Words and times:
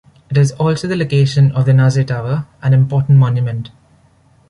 It 0.31 0.37
is 0.37 0.51
also 0.53 0.87
the 0.87 0.95
location 0.95 1.51
of 1.51 1.67
the 1.67 1.73
Naze 1.73 2.03
Tower, 2.03 2.47
an 2.63 2.73
important 2.73 3.19
monument. 3.19 3.69